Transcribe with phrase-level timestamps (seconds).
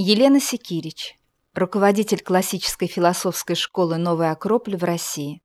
[0.00, 1.18] Елена Секирич,
[1.54, 5.42] руководитель классической философской школы «Новый Акрополь» в России.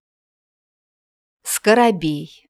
[1.42, 2.48] Скоробей.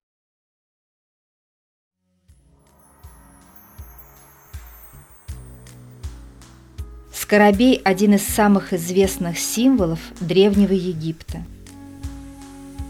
[7.14, 11.46] Скоробей– один из самых известных символов Древнего Египта.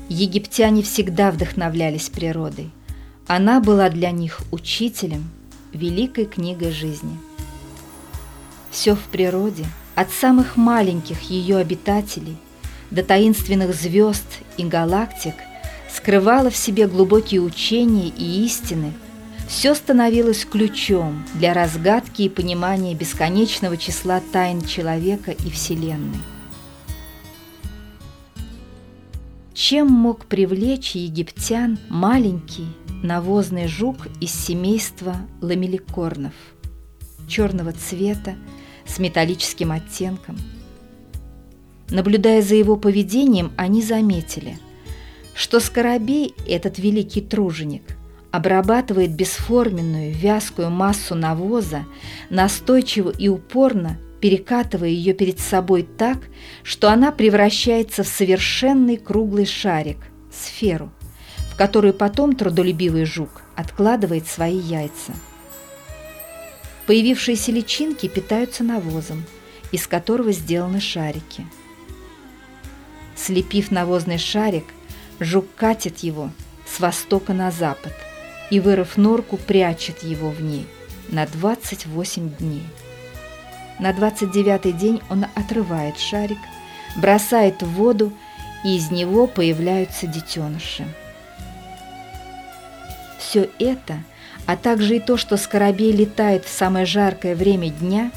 [0.09, 2.71] Египтяне всегда вдохновлялись природой.
[3.27, 5.29] Она была для них учителем,
[5.71, 7.15] великой книгой жизни–
[8.73, 9.65] все в природе,
[9.95, 12.37] от самых маленьких ее обитателей
[12.89, 14.25] до таинственных звезд
[14.57, 15.35] и галактик,
[15.89, 18.91] скрывало в себе глубокие учения и истины,
[19.47, 26.17] все становилось ключом для разгадки и понимания бесконечного числа тайн человека и Вселенной.
[29.53, 32.67] Чем мог привлечь египтян маленький
[33.03, 36.33] навозный жук из семейства ламеликорнов,
[37.27, 38.35] черного цвета,
[38.85, 40.37] с металлическим оттенком.
[41.89, 44.57] Наблюдая за его поведением, они заметили,
[45.35, 47.83] что скоробей, этот великий труженик,
[48.31, 51.85] обрабатывает бесформенную вязкую массу навоза,
[52.29, 56.17] настойчиво и упорно перекатывая ее перед собой так,
[56.63, 59.97] что она превращается в совершенный круглый шарик,
[60.31, 60.93] сферу,
[61.51, 65.11] в которую потом трудолюбивый жук откладывает свои яйца.
[66.85, 69.23] Появившиеся личинки питаются навозом,
[69.71, 71.47] из которого сделаны шарики.
[73.15, 74.65] Слепив навозный шарик,
[75.19, 76.29] жук катит его
[76.65, 77.93] с востока на запад
[78.49, 80.67] и, вырыв норку, прячет его в ней
[81.07, 82.65] на 28 дней.
[83.79, 86.37] На 29-й день он отрывает шарик,
[86.97, 88.11] бросает в воду,
[88.65, 90.85] и из него появляются детеныши.
[93.19, 94.03] Все это–
[94.45, 98.11] а также и то, что Скоробей летает в самое жаркое время дня,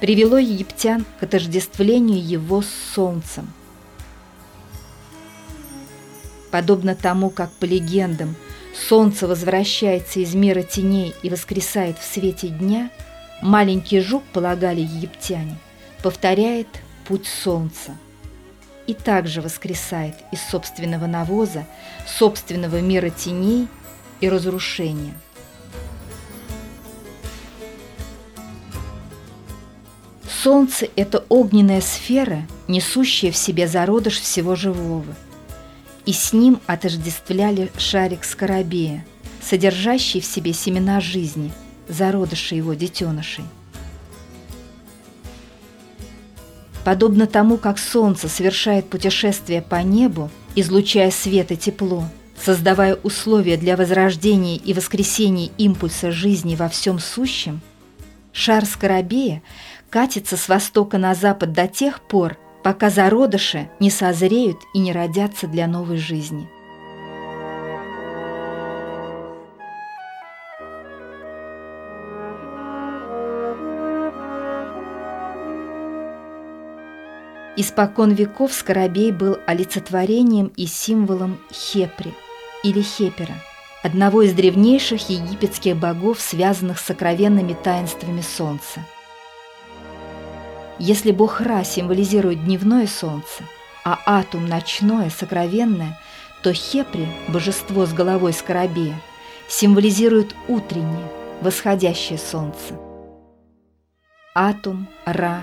[0.00, 3.52] привело египтян к отождествлению его с солнцем.
[6.50, 8.34] Подобно тому, как по легендам
[8.88, 12.90] солнце возвращается из мира теней и воскресает в свете дня,
[13.42, 15.56] маленький жук, полагали египтяне,
[16.02, 16.68] повторяет
[17.06, 17.92] путь солнца
[18.86, 21.66] и также воскресает из собственного навоза,
[22.06, 23.68] собственного мира теней
[24.20, 25.14] и разрушения–
[30.42, 35.16] Солнце– это огненная сфера, несущая в себе зародыш всего живого.
[36.06, 39.04] И с ним отождествляли шарик скоробея,
[39.42, 41.52] содержащий в себе семена жизни,
[41.88, 43.44] зародыши его детенышей.
[46.84, 52.04] Подобно тому, как Солнце совершает путешествие по небу, излучая свет и тепло,
[52.40, 57.60] создавая условия для возрождения и воскресения импульса жизни во всем сущем,
[58.32, 59.42] шар Скоробея
[59.90, 65.46] катится с востока на запад до тех пор, пока зародыши не созреют и не родятся
[65.46, 66.48] для новой жизни.
[77.60, 82.14] Испокон веков Скоробей был олицетворением и символом Хепри
[82.62, 83.34] или Хепера,
[83.82, 88.84] одного из древнейших египетских богов, связанных с сокровенными таинствами Солнца–
[90.78, 93.42] если бог Ра символизирует дневное солнце,
[93.84, 95.98] а Атум– ночное, сокровенное,
[96.42, 98.94] то Хепри, божество с головой скоробея,
[99.48, 101.08] символизирует утреннее,
[101.40, 102.78] восходящее солнце.
[104.34, 105.40] Атум, Ра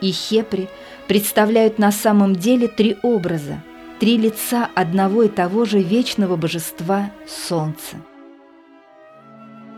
[0.00, 0.68] и Хепри
[1.08, 3.60] представляют на самом деле три образа,
[4.00, 7.96] три лица одного и того же вечного божества– Солнца.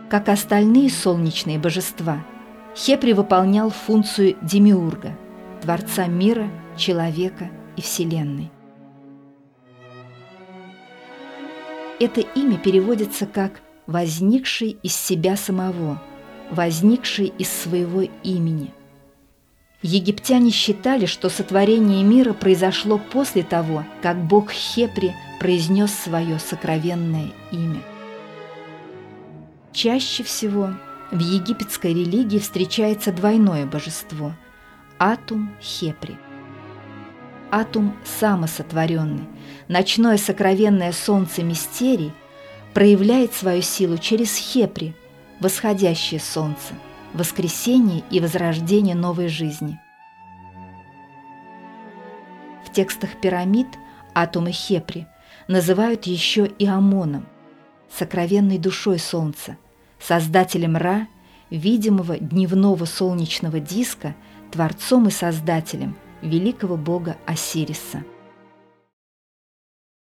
[0.09, 2.25] Как остальные солнечные божества–
[2.75, 5.17] Хепри выполнял функцию демиурга,
[5.61, 8.51] творца мира, человека и Вселенной.
[11.99, 16.01] Это имя переводится как «возникший из себя самого»,
[16.51, 18.73] «возникший из своего имени».
[19.81, 27.81] Египтяне считали, что сотворение мира произошло после того, как бог Хепри произнес свое сокровенное имя.
[29.71, 30.71] Чаще всего
[31.11, 34.33] в египетской религии встречается двойное божество–
[34.99, 36.17] Атум Хепри.
[37.49, 39.27] Атум самосотворенный,
[39.69, 42.11] ночное сокровенное солнце мистерий
[42.73, 44.93] проявляет свою силу через Хепри,
[45.39, 46.73] восходящее солнце,
[47.13, 49.79] воскресение и возрождение новой жизни.
[52.65, 53.67] В текстах пирамид
[54.13, 55.07] Атум и Хепри
[55.47, 57.25] называют еще и Амоном,
[57.91, 59.57] сокровенной душой солнца–
[59.99, 61.07] создателем Ра,
[61.49, 64.15] видимого дневного солнечного диска,
[64.51, 68.03] творцом и создателем великого бога Осириса–